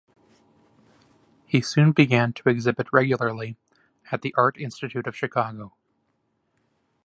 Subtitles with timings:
[1.45, 3.57] He soon began to exhibit regularly
[4.11, 5.73] at the Art Institute of Chicago.